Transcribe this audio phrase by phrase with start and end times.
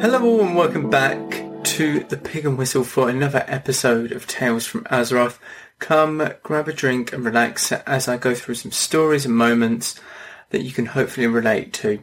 [0.00, 1.18] Hello and welcome back
[1.62, 5.38] to the Pig and Whistle for another episode of Tales from Azeroth.
[5.78, 10.00] Come, grab a drink and relax as I go through some stories and moments
[10.48, 12.02] that you can hopefully relate to.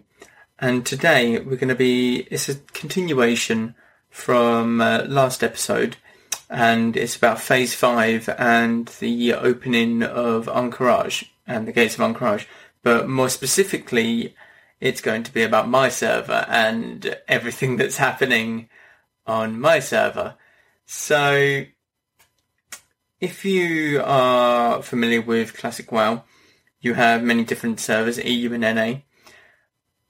[0.60, 3.74] And today we're going to be, it's a continuation
[4.12, 5.98] from uh, last episode
[6.52, 12.46] and it's about phase five and the opening of Ahn'Qiraj and the gates of Ahn'Qiraj.
[12.84, 14.36] But more specifically,
[14.80, 18.70] it's going to be about my server and everything that's happening
[19.26, 20.36] on my server.
[20.86, 21.66] So,
[23.20, 26.24] if you are familiar with Classic WoW,
[26.80, 29.00] you have many different servers, EU and NA,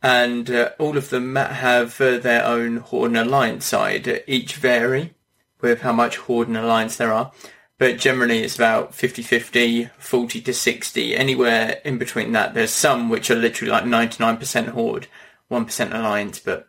[0.04, 4.24] and uh, all of them have uh, their own Horde and Alliance side.
[4.28, 5.16] Each vary
[5.62, 7.32] with how much Horde and Alliance there are,
[7.77, 12.53] but generally it's about 50-50, 40 to 60, anywhere in between that.
[12.53, 15.08] There's some which are literally like 99% Horde,
[15.52, 16.67] 1% Alliance, but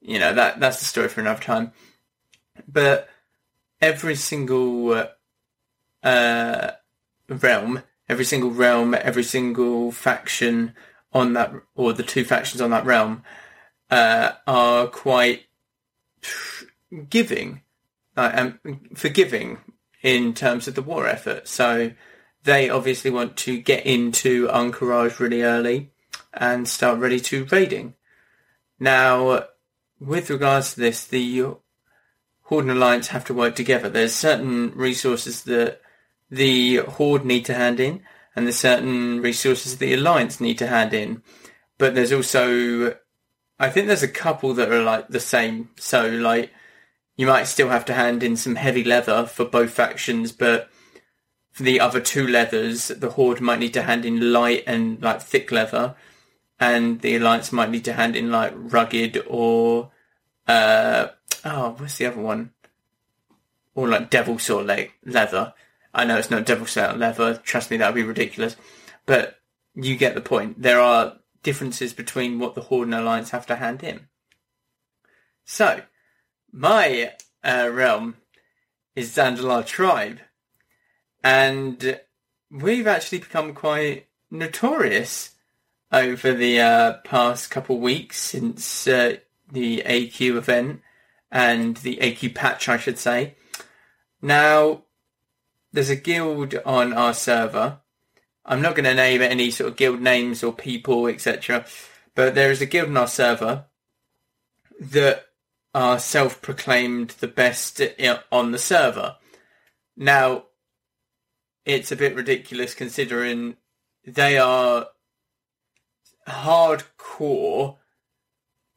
[0.00, 1.72] you know, that that's the story for another time.
[2.66, 3.08] But
[3.80, 5.06] every single
[6.02, 6.70] uh,
[7.28, 10.74] realm, every single realm, every single faction
[11.12, 13.22] on that, or the two factions on that realm,
[13.90, 15.44] uh, are quite
[17.08, 17.62] giving,
[18.16, 18.58] and
[18.94, 19.58] forgiving
[20.02, 21.48] in terms of the war effort.
[21.48, 21.92] So
[22.44, 25.92] they obviously want to get into Ahn'Qiraj really early
[26.34, 27.94] and start ready to raiding.
[28.80, 29.44] Now,
[30.00, 31.54] with regards to this, the
[32.42, 33.88] Horde and Alliance have to work together.
[33.88, 35.80] There's certain resources that
[36.30, 38.02] the Horde need to hand in,
[38.34, 41.22] and there's certain resources the Alliance need to hand in.
[41.78, 42.96] But there's also,
[43.60, 45.70] I think there's a couple that are like the same.
[45.76, 46.50] So like,
[47.22, 50.68] you might still have to hand in some heavy leather for both factions, but
[51.52, 55.22] for the other two leathers, the Horde might need to hand in light and like
[55.22, 55.94] thick leather,
[56.58, 59.92] and the Alliance might need to hand in like rugged or
[60.48, 61.10] uh
[61.44, 62.50] oh, what's the other one?
[63.76, 65.54] Or like Devilsaur le- leather.
[65.94, 67.36] I know it's not Devilsaur leather.
[67.36, 68.56] Trust me, that would be ridiculous.
[69.06, 69.38] But
[69.76, 70.60] you get the point.
[70.60, 74.08] There are differences between what the Horde and Alliance have to hand in.
[75.44, 75.82] So,
[76.52, 77.12] my
[77.44, 78.16] uh, realm
[78.94, 80.20] is Zandalar Tribe,
[81.22, 82.00] and
[82.50, 85.32] we've actually become quite notorious
[85.92, 89.16] over the uh, past couple weeks since uh,
[89.50, 90.80] the AQ event
[91.30, 93.34] and the AQ patch, I should say.
[94.20, 94.82] Now,
[95.72, 97.80] there's a guild on our server.
[98.44, 101.64] I'm not going to name any sort of guild names or people, etc.
[102.14, 103.66] But there is a guild on our server
[104.80, 105.26] that
[105.74, 107.80] are self-proclaimed the best
[108.30, 109.16] on the server.
[109.96, 110.44] Now,
[111.64, 113.56] it's a bit ridiculous considering
[114.04, 114.88] they are
[116.28, 117.76] hardcore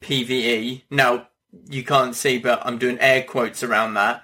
[0.02, 0.82] PVE.
[0.90, 1.28] Now,
[1.68, 4.22] you can't see, but I'm doing air quotes around that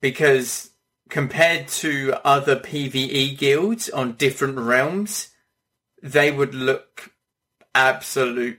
[0.00, 0.70] because
[1.08, 5.28] compared to other PVE guilds on different realms,
[6.02, 7.12] they would look
[7.74, 8.58] absolute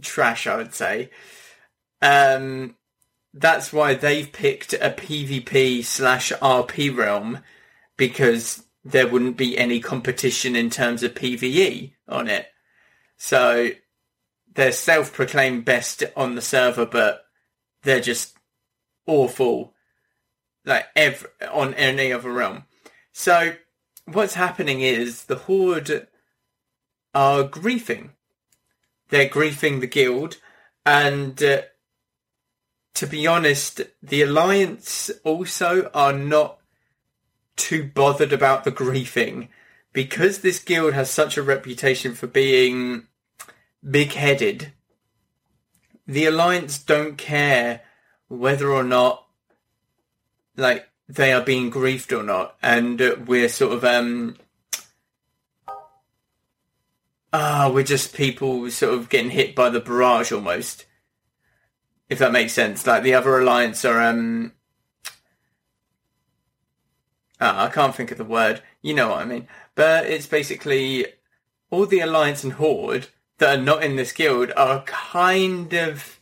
[0.00, 1.10] trash, I would say.
[2.04, 2.76] Um,
[3.32, 7.38] that's why they've picked a PvP slash RP realm
[7.96, 12.48] because there wouldn't be any competition in terms of PvE on it.
[13.16, 13.70] So
[14.54, 17.24] they're self-proclaimed best on the server, but
[17.84, 18.36] they're just
[19.06, 19.72] awful,
[20.66, 22.64] like ev- on any other realm.
[23.12, 23.54] So
[24.04, 26.06] what's happening is the Horde
[27.14, 28.10] are griefing.
[29.08, 30.36] They're griefing the guild,
[30.84, 31.62] and uh,
[32.94, 36.58] to be honest, the Alliance also are not
[37.56, 39.48] too bothered about the griefing
[39.92, 43.06] because this guild has such a reputation for being
[43.88, 44.72] big-headed.
[46.06, 47.82] The Alliance don't care
[48.28, 49.26] whether or not,
[50.56, 54.36] like, they are being griefed or not, and we're sort of um
[57.32, 60.86] ah, we're just people sort of getting hit by the barrage almost
[62.14, 62.86] if that makes sense.
[62.86, 64.52] Like the other alliance are um
[67.40, 68.62] oh, I can't think of the word.
[68.82, 69.48] You know what I mean.
[69.74, 71.06] But it's basically
[71.70, 73.08] all the alliance and horde
[73.38, 76.20] that are not in this guild are kind of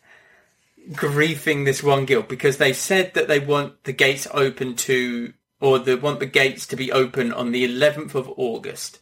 [0.92, 5.78] griefing this one guild because they said that they want the gates open to or
[5.78, 8.98] they want the gates to be open on the 11th of August.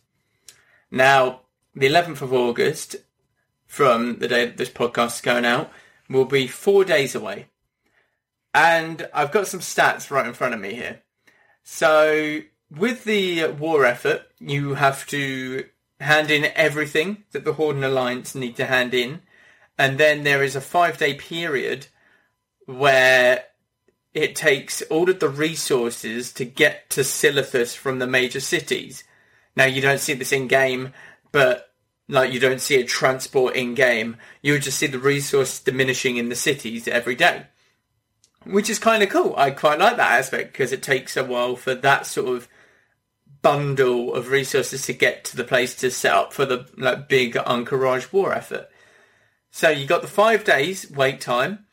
[0.90, 1.43] Now,
[1.75, 2.96] the 11th of August,
[3.66, 5.70] from the day that this podcast is going out,
[6.10, 7.46] will be four days away.
[8.52, 11.02] And I've got some stats right in front of me here.
[11.62, 12.40] So
[12.70, 15.64] with the war effort, you have to
[16.00, 19.20] hand in everything that the Horde and Alliance need to hand in.
[19.78, 21.86] And then there is a five day period
[22.66, 23.44] where
[24.12, 29.04] it takes all of the resources to get to Silithus from the major cities.
[29.54, 30.92] Now you don't see this in game,
[31.30, 31.69] but
[32.10, 34.16] like you don't see a transport in game.
[34.42, 37.46] You just see the resource diminishing in the cities every day,
[38.44, 39.34] which is kind of cool.
[39.36, 42.48] I quite like that aspect because it takes a while for that sort of
[43.42, 47.34] bundle of resources to get to the place to set up for the like big
[47.34, 48.68] Ahn'Qiraj war effort.
[49.50, 51.66] So you got the five days wait time,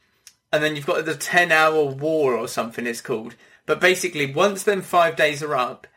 [0.53, 3.35] and then you've got the ten hour war or something it's called.
[3.65, 5.87] But basically, once them five days are up,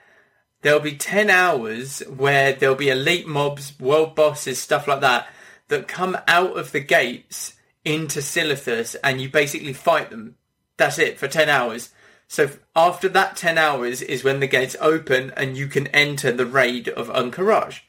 [0.62, 5.28] there'll be 10 hours where there'll be elite mobs, world bosses, stuff like that,
[5.68, 7.54] that come out of the gates
[7.84, 10.36] into Silithus and you basically fight them.
[10.76, 11.90] That's it for 10 hours.
[12.28, 16.46] So after that 10 hours is when the gates open and you can enter the
[16.46, 17.80] raid of Ahn'Qiraj.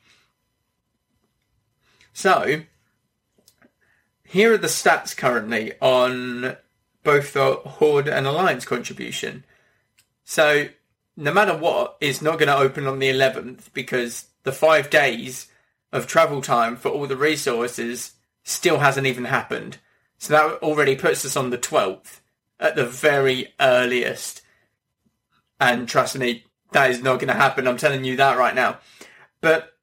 [2.14, 2.64] So,
[4.24, 6.58] here are the stats currently on
[7.04, 9.44] both the Horde and Alliance contribution.
[10.24, 10.68] So
[11.18, 15.48] no matter what, it's not going to open on the 11th because the five days
[15.92, 18.14] of travel time for all the resources
[18.44, 19.78] still hasn't even happened.
[20.18, 22.22] So that already puts us on the 12th
[22.60, 24.42] at the very earliest.
[25.60, 27.68] And trust me, that is not going to happen.
[27.68, 28.80] I'm telling you that right now.
[29.42, 29.74] But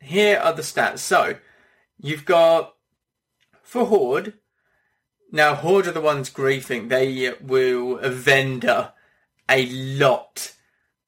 [0.00, 0.98] here are the stats.
[0.98, 1.36] So
[2.00, 2.74] you've got
[3.62, 4.34] for Horde.
[5.30, 6.88] Now Horde are the ones griefing.
[6.88, 8.92] They will vendor
[9.48, 10.52] a lot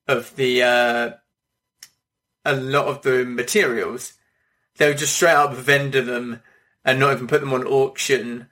[0.09, 1.11] of the uh,
[2.45, 4.15] a lot of the materials.
[4.77, 6.43] They'll just straight up vendor them
[6.85, 8.49] and not even put them on auction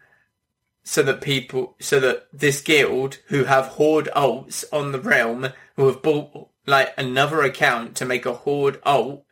[0.89, 5.87] so that people so that this guild who have horde alts on the realm who
[5.87, 9.23] have bought like another account to make a horde alt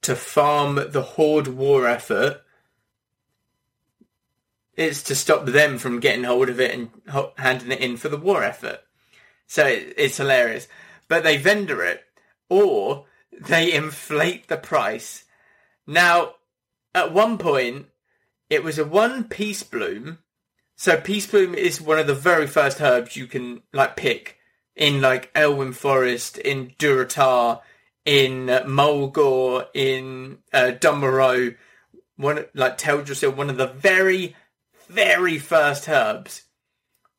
[0.00, 2.42] to farm the horde war effort
[4.76, 6.90] it's to stop them from getting hold of it and
[7.36, 8.80] handing it in for the war effort
[9.46, 10.68] so it's hilarious.
[11.08, 12.04] But they vendor it
[12.48, 15.24] or they inflate the price.
[15.86, 16.34] Now,
[16.94, 17.86] at one point,
[18.48, 20.18] it was a one piece bloom.
[20.76, 24.38] So peace bloom is one of the very first herbs you can like pick
[24.76, 27.60] in like Elwynn Forest, in Durotar,
[28.04, 31.00] in uh, Mulgore, in uh, Dun
[32.16, 34.36] one like Teldrassil, one of the very,
[34.88, 36.42] very first herbs.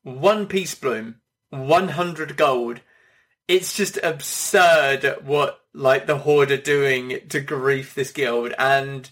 [0.02, 1.16] One piece bloom
[1.50, 2.80] 100 gold.
[3.48, 9.08] It's just absurd what like the Horde are doing to grief this guild, and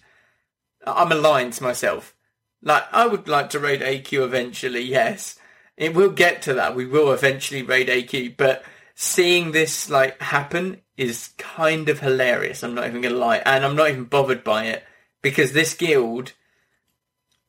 [0.84, 2.14] I'm aligned to myself.
[2.62, 4.80] Like I would like to raid AQ eventually.
[4.80, 5.38] Yes,
[5.76, 6.74] it will get to that.
[6.74, 8.64] We will eventually raid AQ, but
[8.94, 12.64] seeing this like happen is kind of hilarious.
[12.64, 14.84] I'm not even gonna lie, and I'm not even bothered by it
[15.22, 16.32] because this guild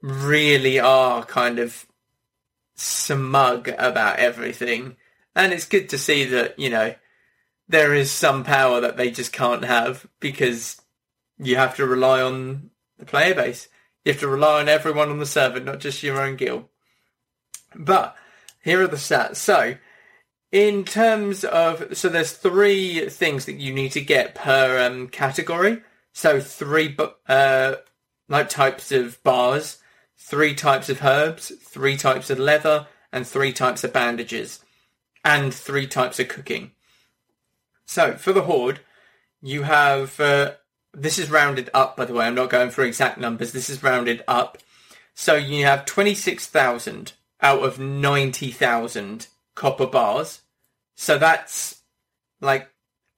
[0.02, 1.88] really are kind of
[2.76, 4.98] smug about everything.
[5.36, 6.96] And it's good to see that, you know,
[7.68, 10.80] there is some power that they just can't have because
[11.38, 13.68] you have to rely on the player base.
[14.04, 16.66] You have to rely on everyone on the server, not just your own guild.
[17.76, 18.16] But
[18.64, 19.38] here are the stats.
[19.38, 19.76] So,
[20.52, 25.82] in terms of, so there's three things that you need to get per um, category.
[26.14, 26.96] So three,
[27.28, 27.76] uh,
[28.30, 29.80] like types of bars
[30.26, 34.60] three types of herbs, three types of leather, and three types of bandages,
[35.24, 36.72] and three types of cooking.
[37.86, 38.80] So for the horde,
[39.42, 40.54] you have uh,
[40.94, 41.96] this is rounded up.
[41.96, 43.52] By the way, I'm not going for exact numbers.
[43.52, 44.58] This is rounded up.
[45.14, 50.42] So you have twenty six thousand out of ninety thousand copper bars.
[50.96, 51.82] So that's
[52.42, 52.70] like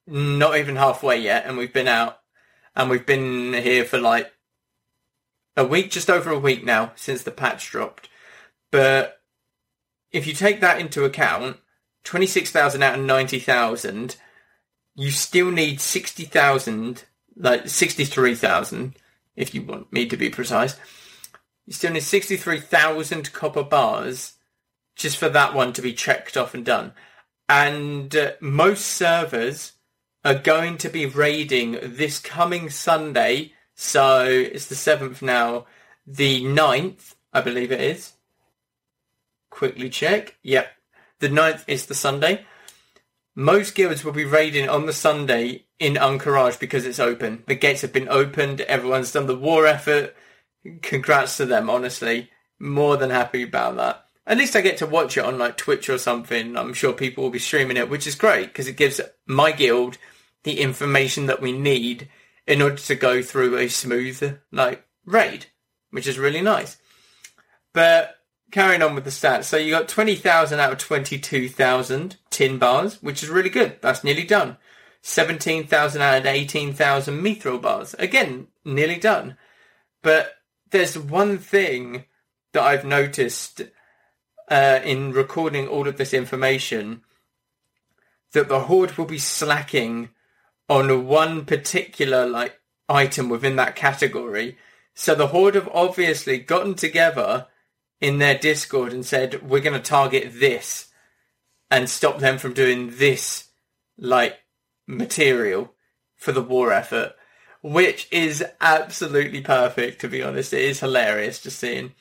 [0.05, 2.19] not even halfway yet, and we've been out
[2.75, 4.31] and we've been here for like
[5.57, 8.07] a week, just over a week now since the patch dropped.
[8.71, 9.19] But
[10.11, 11.57] if you take that into account,
[12.05, 14.15] 26,000 out of 90,000,
[14.95, 17.03] you still need 60,000,
[17.35, 18.95] like 63,000,
[19.35, 20.77] if you want me to be precise.
[21.65, 24.35] You still need 63,000 copper bars
[24.95, 26.93] just for that one to be checked off and done.
[27.49, 29.73] And uh, most servers
[30.23, 35.67] are going to be raiding this coming Sunday so it's the seventh now.
[36.07, 38.13] The ninth, I believe it is.
[39.51, 40.36] Quickly check.
[40.41, 40.67] Yep.
[41.19, 42.46] The ninth is the Sunday.
[43.36, 47.43] Most guilds will be raiding on the Sunday in Ahn'Qiraj because it's open.
[47.46, 48.62] The gates have been opened.
[48.62, 50.15] Everyone's done the war effort.
[50.81, 52.31] Congrats to them, honestly.
[52.60, 54.05] More than happy about that.
[54.25, 56.57] At least I get to watch it on like Twitch or something.
[56.57, 60.00] I'm sure people will be streaming it, which is great because it gives my guild
[60.43, 62.10] the information that we need
[62.47, 65.47] in order to go through a smooth like raid,
[65.91, 66.77] which is really nice.
[67.73, 68.15] But
[68.51, 69.43] carrying on with the stats.
[69.43, 73.81] So you got 20,000 out of 22,000 tin bars, which is really good.
[73.81, 74.57] That's nearly done.
[75.01, 77.93] 17,000 out of 18,000 mithril bars.
[77.99, 79.37] Again, nearly done.
[80.01, 80.35] But
[80.71, 82.05] there's one thing
[82.53, 83.61] that I've noticed
[84.49, 87.01] uh, in recording all of this information
[88.33, 90.09] that the horde will be slacking
[90.69, 92.59] on one particular like
[92.89, 94.57] item within that category.
[94.93, 97.47] So the horde have obviously gotten together
[98.00, 100.88] in their Discord and said, we're going to target this
[101.69, 103.50] and stop them from doing this,
[103.97, 104.39] like,
[104.88, 105.74] material
[106.15, 107.13] for the war effort,
[107.62, 110.53] which is absolutely perfect, to be honest.
[110.53, 111.93] It is hilarious just seeing.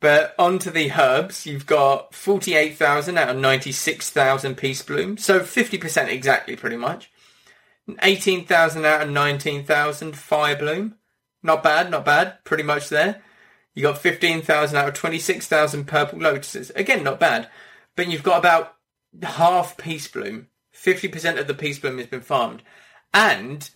[0.00, 6.56] But onto the herbs, you've got 48,000 out of 96,000 Peace Bloom, so 50% exactly,
[6.56, 7.10] pretty much.
[8.00, 10.94] 18,000 out of 19,000 Firebloom.
[11.42, 13.22] Not bad, not bad, pretty much there.
[13.74, 16.70] You got 15,000 out of 26,000 purple lotuses.
[16.70, 17.48] Again, not bad.
[17.96, 18.76] But you've got about
[19.22, 20.48] half peace bloom.
[20.74, 22.62] 50% of the peace bloom has been farmed.
[23.12, 23.68] And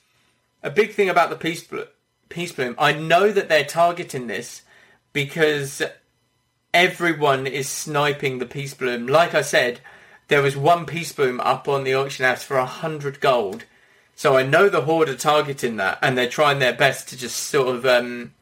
[0.62, 1.88] a big thing about the peace, blo-
[2.28, 4.62] peace bloom, I know that they're targeting this
[5.12, 5.82] because
[6.72, 9.06] everyone is sniping the peace bloom.
[9.06, 9.80] Like I said,
[10.28, 13.64] there was one peace bloom up on the auction house for 100 gold.
[14.18, 17.36] So I know the horde are targeting that and they're trying their best to just
[17.36, 18.34] sort of um,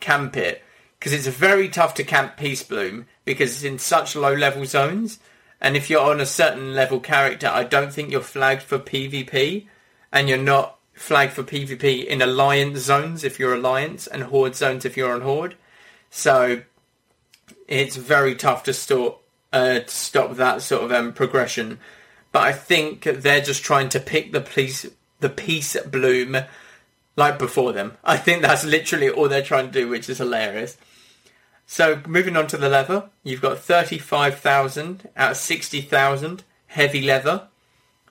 [0.00, 0.64] camp it
[0.98, 5.20] because it's very tough to camp Peace Bloom because it's in such low level zones.
[5.60, 9.68] And if you're on a certain level character, I don't think you're flagged for PvP,
[10.10, 14.84] and you're not flagged for PvP in alliance zones if you're alliance, and horde zones
[14.84, 15.54] if you're on horde.
[16.10, 16.62] So
[17.68, 21.78] it's very tough to stop uh, to stop that sort of um, progression.
[22.32, 24.84] But I think they're just trying to pick the peace
[25.22, 26.36] the peace bloom
[27.16, 27.96] like before them.
[28.04, 30.76] I think that's literally all they're trying to do, which is hilarious.
[31.66, 37.48] So moving on to the leather, you've got 35,000 out of 60,000 heavy leather,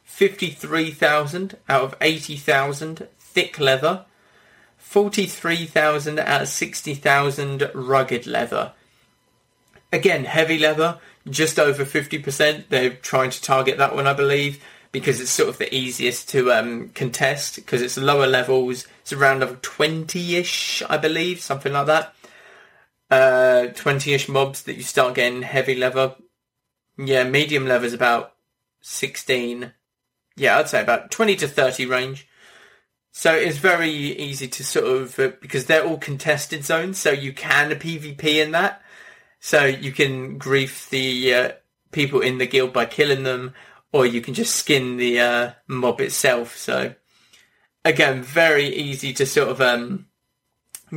[0.03, 4.05] 53,000 out of 80,000 thick leather,
[4.77, 8.73] 43,000 out of 60,000 rugged leather.
[9.93, 10.99] Again, heavy leather,
[11.29, 12.65] just over 50%.
[12.69, 16.51] They're trying to target that one, I believe, because it's sort of the easiest to
[16.51, 18.87] um, contest because it's lower levels.
[19.01, 22.13] It's around level 20-ish, I believe, something like that
[23.11, 26.15] uh, 20-ish mobs that you start getting heavy leather.
[26.97, 28.33] Yeah, medium leather is about
[28.81, 29.73] 16.
[30.37, 32.27] Yeah, I'd say about 20 to 30 range.
[33.11, 37.33] So it's very easy to sort of, uh, because they're all contested zones, so you
[37.33, 38.81] can PvP in that.
[39.41, 41.51] So you can grief the uh,
[41.91, 43.53] people in the guild by killing them,
[43.91, 46.57] or you can just skin the uh, mob itself.
[46.57, 46.95] So
[47.83, 50.07] again, very easy to sort of um,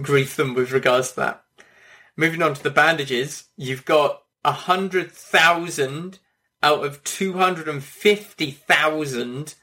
[0.00, 1.44] grief them with regards to that.
[2.16, 6.20] Moving on to the bandages, you've got a hundred thousand
[6.62, 9.54] out of two hundred and fifty thousand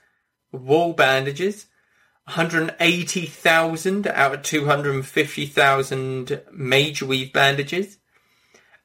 [0.52, 1.68] wool bandages,
[2.26, 7.98] 180,000 out of 250,000 mageweave bandages,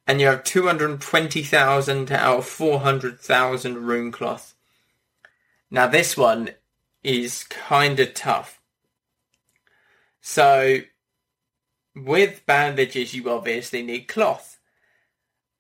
[0.07, 4.55] and you have 220,000 out of 400,000 runecloth.
[5.71, 6.51] Now this one
[7.03, 8.61] is kind of tough.
[10.21, 10.81] So
[11.95, 14.59] with bandages, you obviously need cloth.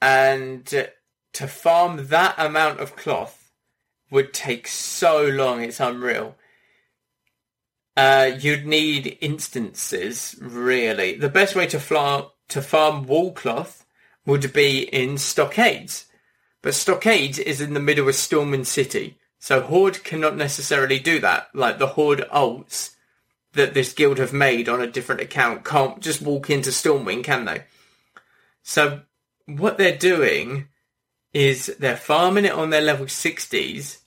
[0.00, 3.50] And to farm that amount of cloth
[4.10, 6.36] would take so long, it's unreal.
[7.96, 11.16] Uh, you'd need instances, really.
[11.16, 13.85] The best way to, fla- to farm wool cloth
[14.26, 16.06] would be in stockades.
[16.60, 19.18] But stockades is in the middle of Stormwind City.
[19.38, 21.48] So Horde cannot necessarily do that.
[21.54, 22.96] Like the Horde alts
[23.52, 27.44] that this guild have made on a different account can't just walk into Stormwind, can
[27.44, 27.64] they?
[28.62, 29.02] So
[29.46, 30.68] what they're doing
[31.32, 33.98] is they're farming it on their level 60s,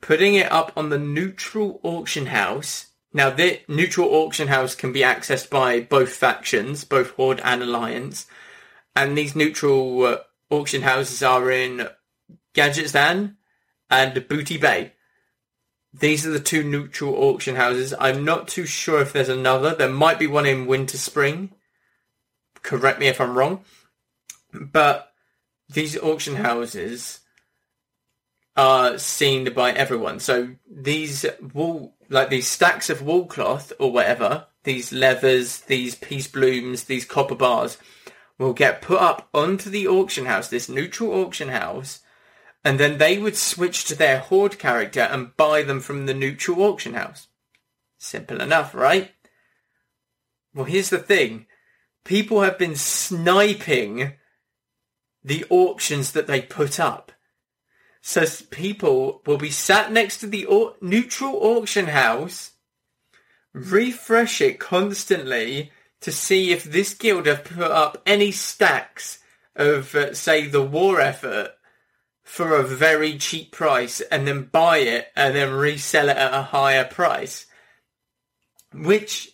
[0.00, 2.88] putting it up on the neutral auction house.
[3.12, 8.26] Now, the neutral auction house can be accessed by both factions, both Horde and Alliance.
[8.94, 10.18] And these neutral uh,
[10.50, 11.88] auction houses are in
[12.54, 13.36] Gadgetzan
[13.90, 14.92] and Booty Bay.
[15.94, 17.94] These are the two neutral auction houses.
[17.98, 19.74] I'm not too sure if there's another.
[19.74, 21.50] There might be one in Winterspring.
[22.62, 23.64] Correct me if I'm wrong.
[24.52, 25.12] But
[25.68, 27.20] these auction houses
[28.56, 30.20] are seen by everyone.
[30.20, 36.28] So these wool, like these stacks of wool cloth or whatever, these leathers, these peace
[36.28, 37.78] blooms, these copper bars,
[38.38, 42.00] will get put up onto the auction house, this neutral auction house,
[42.64, 46.62] and then they would switch to their Horde character and buy them from the neutral
[46.62, 47.28] auction house.
[47.98, 49.12] Simple enough, right?
[50.54, 51.46] Well, here's the thing.
[52.04, 54.14] People have been sniping
[55.24, 57.12] the auctions that they put up.
[58.00, 62.52] So people will be sat next to the au- neutral auction house,
[63.52, 65.70] refresh it constantly
[66.02, 69.20] to see if this guild have put up any stacks
[69.56, 71.52] of, uh, say, the war effort
[72.22, 76.42] for a very cheap price and then buy it and then resell it at a
[76.42, 77.46] higher price.
[78.72, 79.30] Which,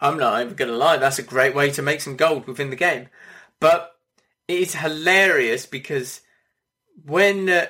[0.00, 2.70] I'm not even going to lie, that's a great way to make some gold within
[2.70, 3.08] the game.
[3.60, 3.96] But
[4.46, 6.20] it is hilarious because
[7.04, 7.66] when uh,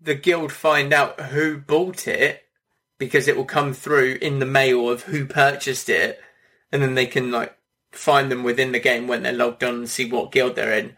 [0.00, 2.44] the guild find out who bought it,
[2.98, 6.20] because it will come through in the mail of who purchased it,
[6.70, 7.57] and then they can like
[7.92, 10.96] find them within the game when they're logged on and see what guild they're in.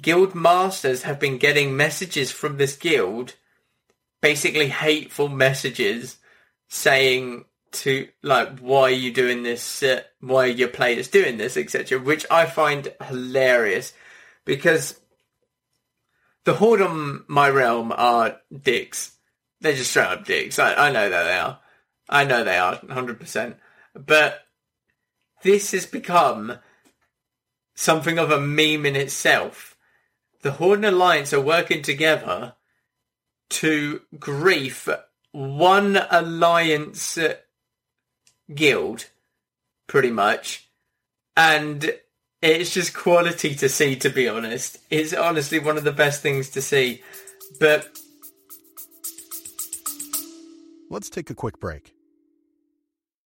[0.00, 3.34] Guild masters have been getting messages from this guild,
[4.20, 6.16] basically hateful messages
[6.68, 11.56] saying to like why are you doing this uh, why are your players doing this
[11.56, 13.94] etc which i find hilarious
[14.44, 15.00] because
[16.44, 19.16] the horde on my realm are dicks.
[19.60, 20.58] They're just straight up dicks.
[20.58, 21.60] I, I know that they are.
[22.08, 23.54] I know they are 100%
[23.94, 24.40] but
[25.42, 26.58] this has become
[27.74, 29.72] something of a meme in itself
[30.42, 32.54] the horde and alliance are working together
[33.48, 34.88] to grief
[35.30, 37.36] one alliance uh,
[38.52, 39.06] guild,
[39.86, 40.68] pretty much.
[41.36, 41.94] And
[42.42, 44.78] it's just quality to see, to be honest.
[44.90, 47.02] It's honestly one of the best things to see.
[47.58, 47.88] But
[50.90, 51.94] Let's take a quick break.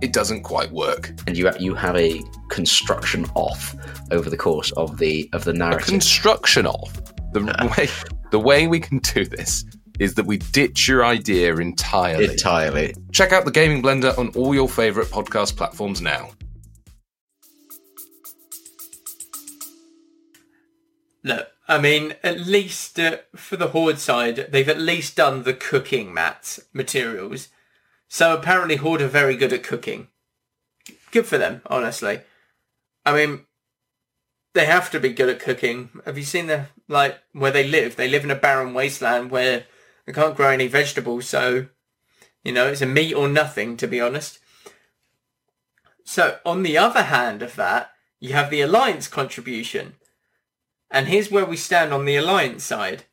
[0.00, 1.12] it doesn't quite work.
[1.26, 3.74] And you you have a construction off
[4.10, 5.88] over the course of the of the A narrative.
[5.88, 7.40] construction of the
[7.76, 7.88] way
[8.30, 9.64] the way we can do this
[9.98, 12.26] is that we ditch your idea entirely.
[12.26, 12.94] Entirely.
[13.12, 16.30] Check out the Gaming Blender on all your favorite podcast platforms now.
[21.28, 25.54] look, I mean, at least uh, for the Horde side, they've at least done the
[25.54, 27.48] cooking mats materials.
[28.08, 30.08] So apparently Horde are very good at cooking.
[31.10, 32.22] Good for them, honestly.
[33.04, 33.46] I mean,
[34.54, 35.90] they have to be good at cooking.
[36.04, 37.96] Have you seen the like where they live?
[37.96, 39.64] They live in a barren wasteland where
[40.06, 41.66] they can't grow any vegetables, so
[42.42, 44.38] you know it's a meat or nothing, to be honest.
[46.04, 49.96] So on the other hand of that, you have the alliance contribution,
[50.90, 53.04] and here's where we stand on the alliance side.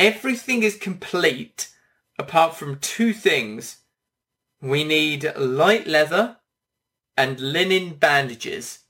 [0.00, 1.70] Everything is complete
[2.18, 3.78] apart from two things.
[4.60, 6.38] We need light leather
[7.16, 8.80] and linen bandages.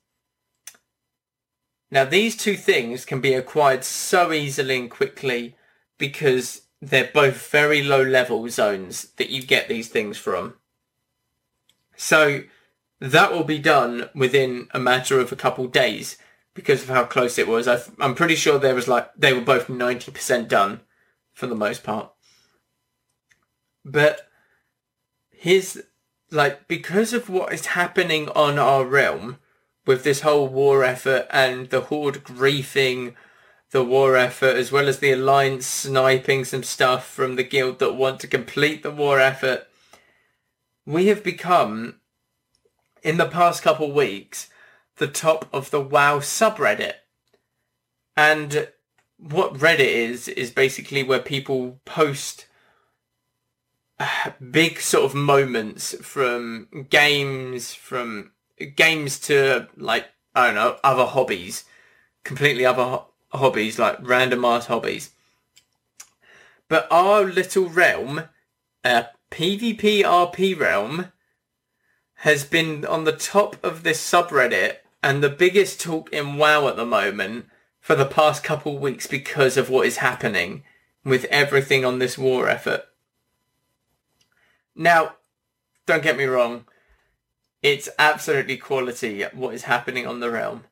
[1.91, 5.57] Now, these two things can be acquired so easily and quickly
[5.97, 10.55] because they're both very low level zones that you get these things from.
[11.97, 12.43] So
[13.01, 16.17] that will be done within a matter of a couple days
[16.55, 17.67] because of how close it was.
[17.67, 20.81] I, I'm pretty sure there was like they were both 90% done
[21.33, 22.13] for the most part.
[23.91, 24.29] But
[25.31, 25.79] here's
[26.31, 29.39] like because of what is happening on our realm
[29.87, 33.15] with this whole war effort and the horde griefing
[33.71, 37.95] the war effort as well as the alliance sniping some stuff from the guild that
[37.95, 39.67] want to complete the war effort
[40.85, 41.95] we have become
[43.03, 44.51] in the past couple weeks
[44.99, 46.95] the top of the wow subreddit.
[48.17, 48.69] And
[49.17, 52.47] what reddit is is basically where people post
[54.51, 58.33] big sort of moments from games, from
[58.77, 61.65] games to like I don't know other hobbies,
[62.25, 65.11] completely other ho- hobbies like randomized hobbies.
[66.69, 68.25] But our little realm,
[68.85, 71.13] uh, PvP RP realm,
[72.17, 76.77] has been on the top of this subreddit and the biggest talk in WoW at
[76.77, 77.47] the moment
[77.81, 80.65] for the past couple weeks because of what is happening
[81.05, 82.85] with everything on this war effort.
[84.79, 85.17] Now,
[85.87, 86.65] don't get me wrong.
[87.63, 90.65] It's absolutely quality what is happening on the realm.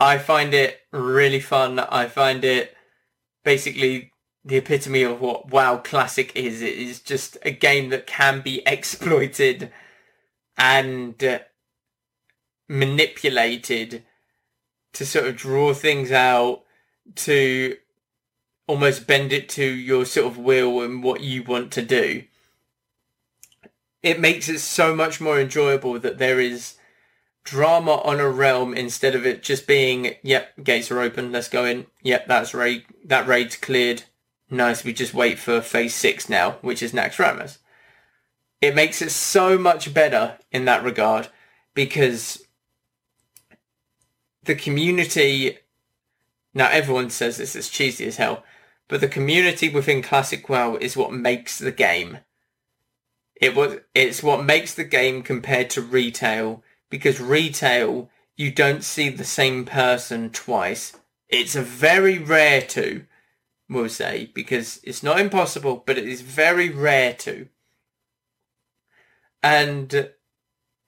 [0.00, 1.78] I find it really fun.
[1.78, 2.74] I find it
[3.44, 6.62] basically the epitome of what WoW Classic is.
[6.62, 9.70] It is just a game that can be exploited
[10.56, 11.42] and
[12.68, 14.02] manipulated
[14.94, 16.62] to sort of draw things out,
[17.16, 17.76] to
[18.66, 22.24] almost bend it to your sort of will and what you want to do
[24.06, 26.76] it makes it so much more enjoyable that there is
[27.42, 31.64] drama on a realm instead of it just being, yep, gates are open, let's go
[31.64, 31.86] in.
[32.04, 34.04] Yep, that's raid, that raid's cleared.
[34.48, 37.58] Nice, we just wait for phase six now, which is Naxxramas.
[38.60, 41.26] It makes it so much better in that regard
[41.74, 42.46] because
[44.44, 45.58] the community,
[46.54, 48.44] now everyone says this is cheesy as hell,
[48.86, 52.18] but the community within Classic WoW is what makes the game.
[53.40, 59.08] It was, it's what makes the game compared to retail because retail, you don't see
[59.08, 60.96] the same person twice.
[61.28, 63.04] It's a very rare to,
[63.68, 67.48] we'll say, because it's not impossible, but it is very rare to.
[69.42, 70.10] And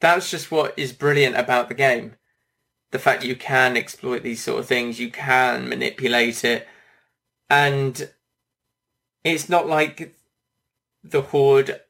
[0.01, 2.15] that's just what is brilliant about the game.
[2.91, 6.67] The fact you can exploit these sort of things, you can manipulate it,
[7.51, 8.11] and
[9.25, 10.17] it's not like
[11.05, 11.81] the Horde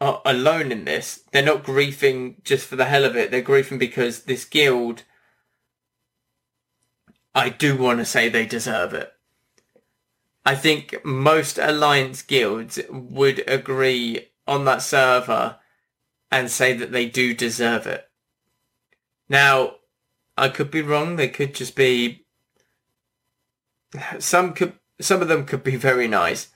[0.00, 1.24] are alone in this.
[1.30, 3.30] They're not griefing just for the hell of it.
[3.30, 5.02] They're griefing because this guild,
[7.34, 9.12] I do want to say they deserve it.
[10.44, 15.56] I think most alliance guilds would agree on that server
[16.30, 18.08] and say that they do deserve it.
[19.28, 19.76] Now,
[20.36, 21.16] I could be wrong.
[21.16, 22.24] They could just be
[24.18, 26.48] some could some of them could be very nice.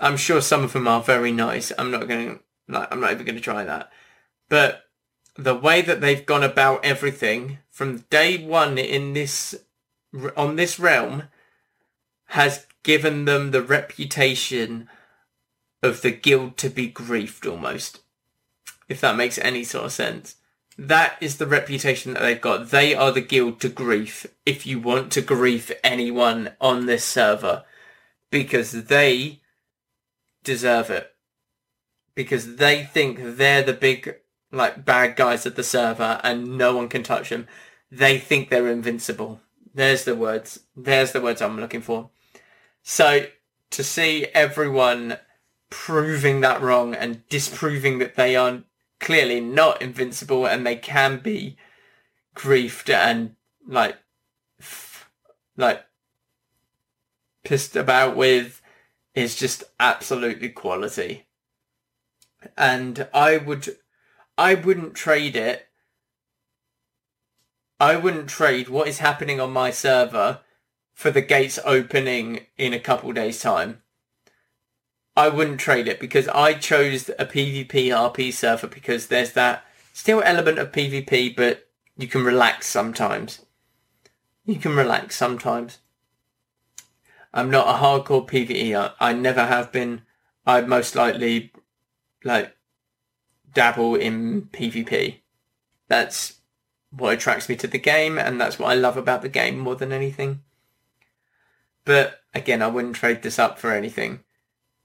[0.00, 1.72] I'm sure some of them are very nice.
[1.78, 3.90] I'm not going like, I'm not even going to try that.
[4.48, 4.84] But
[5.36, 9.54] the way that they've gone about everything from day one in this,
[10.36, 11.24] on this realm
[12.26, 14.88] has given them the reputation
[15.82, 18.00] of the guild to be griefed almost.
[18.88, 20.36] If that makes any sort of sense.
[20.76, 22.70] That is the reputation that they've got.
[22.70, 27.64] They are the guild to grief if you want to grief anyone on this server.
[28.30, 29.40] Because they
[30.42, 31.13] deserve it
[32.14, 34.16] because they think they're the big
[34.52, 37.46] like bad guys at the server and no one can touch them.
[37.90, 39.40] They think they're invincible.
[39.74, 40.60] There's the words.
[40.76, 42.10] There's the words I'm looking for.
[42.82, 43.26] So
[43.70, 45.18] to see everyone
[45.70, 48.62] proving that wrong and disproving that they are
[49.00, 51.56] clearly not invincible and they can be
[52.36, 53.34] griefed and
[53.66, 53.96] like
[55.56, 55.84] like
[57.44, 58.62] pissed about with
[59.14, 61.26] is just absolutely quality
[62.56, 63.76] and I would,
[64.36, 65.66] I wouldn't trade it.
[67.80, 70.40] I wouldn't trade what is happening on my server
[70.92, 73.82] for the gates opening in a couple days time.
[75.16, 80.22] I wouldn't trade it because I chose a PvP RP server because there's that still
[80.24, 83.44] element of PvP, but you can relax sometimes.
[84.44, 85.78] You can relax sometimes.
[87.32, 88.76] I'm not a hardcore PvE.
[88.76, 90.02] I, I never have been.
[90.46, 91.52] I most likely
[92.24, 92.56] like
[93.52, 95.16] dabble in PvP.
[95.88, 96.40] That's
[96.90, 99.76] what attracts me to the game, and that's what I love about the game more
[99.76, 100.42] than anything.
[101.84, 104.20] But again, I wouldn't trade this up for anything.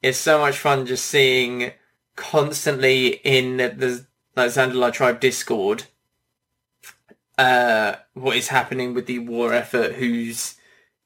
[0.02, 1.71] It's so much fun just seeing
[2.15, 5.86] constantly in the like Zandalar Tribe Discord
[7.39, 10.56] uh, what is happening with the war effort, who's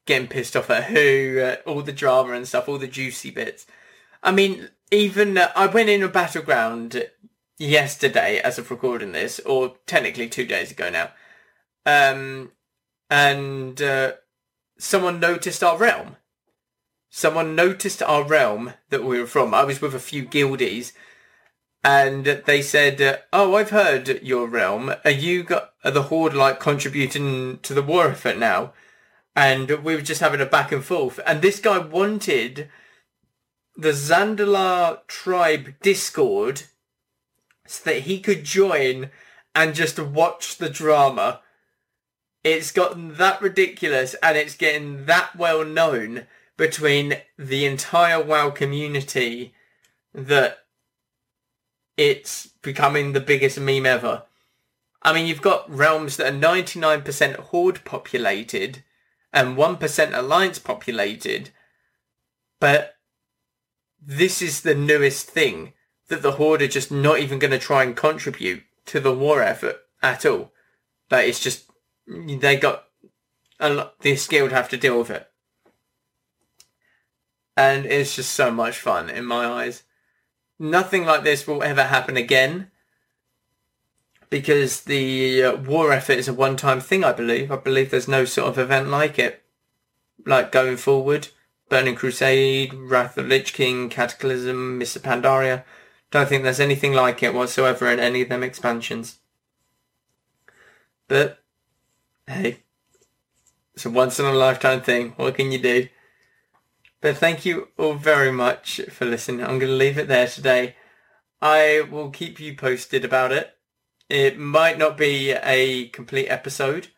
[0.04, 3.66] getting pissed off at who, uh, all the drama and stuff, all the juicy bits.
[4.20, 7.08] I mean, even uh, I went in a battleground
[7.58, 11.10] yesterday as of recording this, or technically two days ago now,
[11.86, 12.52] um,
[13.10, 14.12] and uh,
[14.78, 16.16] someone noticed our realm.
[17.10, 19.54] Someone noticed our realm that we were from.
[19.54, 20.92] I was with a few guildies,
[21.84, 24.94] and they said, uh, "Oh, I've heard your realm.
[25.04, 28.72] Are you got are the horde like contributing to the war effort now?"
[29.36, 32.68] And we were just having a back and forth, and this guy wanted
[33.76, 36.64] the Zandalar tribe Discord
[37.66, 39.10] so that he could join
[39.54, 41.40] and just watch the drama.
[42.42, 49.54] It's gotten that ridiculous and it's getting that well known between the entire WoW community
[50.12, 50.58] that
[51.96, 54.24] it's becoming the biggest meme ever.
[55.02, 58.82] I mean, you've got realms that are 99% Horde populated
[59.32, 61.50] and 1% Alliance populated,
[62.60, 62.94] but
[64.06, 65.72] this is the newest thing
[66.08, 69.42] that the Horde are just not even going to try and contribute to the war
[69.42, 70.52] effort at all.
[71.08, 71.70] But it's just,
[72.06, 72.84] they got
[73.58, 75.30] a lot, the skilled have to deal with it.
[77.56, 79.84] And it's just so much fun in my eyes.
[80.58, 82.70] Nothing like this will ever happen again
[84.28, 87.52] because the uh, war effort is a one-time thing, I believe.
[87.52, 89.44] I believe there's no sort of event like it,
[90.26, 91.28] like going forward.
[91.68, 95.64] Burning Crusade, Wrath of Lich King, Cataclysm, Mists of Pandaria.
[96.10, 99.18] Don't think there's anything like it whatsoever in any of them expansions.
[101.08, 101.42] But
[102.26, 102.60] hey,
[103.74, 105.14] it's a once in a lifetime thing.
[105.16, 105.88] What can you do?
[107.00, 109.42] But thank you all very much for listening.
[109.42, 110.76] I'm going to leave it there today.
[111.42, 113.56] I will keep you posted about it.
[114.08, 116.88] It might not be a complete episode.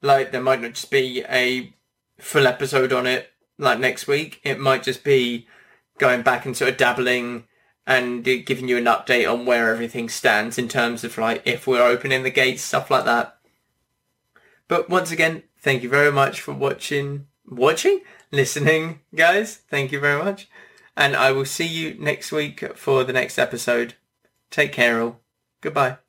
[0.00, 1.74] Like there might not just be a
[2.18, 4.40] full episode on it like next week.
[4.44, 5.46] It might just be
[5.98, 7.44] going back and sort of dabbling
[7.86, 11.86] and giving you an update on where everything stands in terms of like if we're
[11.86, 13.38] opening the gates, stuff like that.
[14.68, 19.56] But once again, thank you very much for watching, watching, listening, guys.
[19.56, 20.48] Thank you very much.
[20.96, 23.94] And I will see you next week for the next episode.
[24.50, 25.20] Take care all.
[25.60, 26.01] Goodbye.